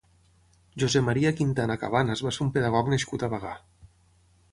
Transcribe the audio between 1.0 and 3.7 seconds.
María Quintana Cabanas va ser un pedagog nascut a Bagà.